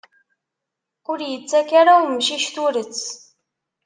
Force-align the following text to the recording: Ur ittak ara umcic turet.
Ur 1.11 1.19
ittak 1.33 1.69
ara 1.79 1.93
umcic 2.05 2.45
turet. 2.53 2.97